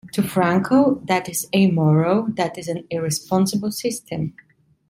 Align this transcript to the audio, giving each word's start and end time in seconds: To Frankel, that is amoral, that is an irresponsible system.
To 0.13 0.23
Frankel, 0.23 1.05
that 1.05 1.29
is 1.29 1.47
amoral, 1.55 2.25
that 2.33 2.57
is 2.57 2.67
an 2.67 2.87
irresponsible 2.89 3.69
system. 3.69 4.33